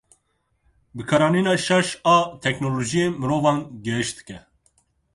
Bikaranîna 0.95 1.55
şaş 1.65 1.87
a 2.13 2.17
teknolojiyê 2.43 3.05
mirovan 3.21 3.59
gêj 3.85 4.07
dike. 4.17 4.37